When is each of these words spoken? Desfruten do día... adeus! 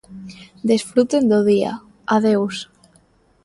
Desfruten 0.69 1.23
do 1.31 1.39
día... 1.51 1.73
adeus! 2.15 2.57